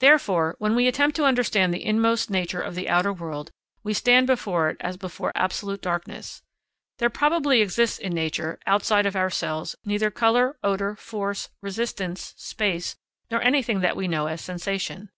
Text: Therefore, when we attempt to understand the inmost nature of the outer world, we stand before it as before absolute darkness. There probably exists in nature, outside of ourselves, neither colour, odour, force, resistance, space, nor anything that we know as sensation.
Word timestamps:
Therefore, 0.00 0.54
when 0.58 0.74
we 0.74 0.86
attempt 0.86 1.16
to 1.16 1.24
understand 1.24 1.72
the 1.72 1.82
inmost 1.82 2.28
nature 2.28 2.60
of 2.60 2.74
the 2.74 2.90
outer 2.90 3.10
world, 3.10 3.50
we 3.82 3.94
stand 3.94 4.26
before 4.26 4.68
it 4.68 4.76
as 4.80 4.98
before 4.98 5.32
absolute 5.34 5.80
darkness. 5.80 6.42
There 6.98 7.08
probably 7.08 7.62
exists 7.62 7.98
in 7.98 8.12
nature, 8.12 8.58
outside 8.66 9.06
of 9.06 9.16
ourselves, 9.16 9.76
neither 9.82 10.10
colour, 10.10 10.58
odour, 10.62 10.94
force, 10.94 11.48
resistance, 11.62 12.34
space, 12.36 12.96
nor 13.30 13.40
anything 13.40 13.80
that 13.80 13.96
we 13.96 14.08
know 14.08 14.26
as 14.26 14.42
sensation. 14.42 15.08